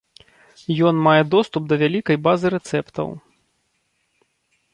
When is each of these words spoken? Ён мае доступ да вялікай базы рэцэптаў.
Ён 0.89 0.95
мае 1.07 1.19
доступ 1.35 1.61
да 1.73 1.79
вялікай 1.83 2.17
базы 2.29 2.47
рэцэптаў. 2.55 3.13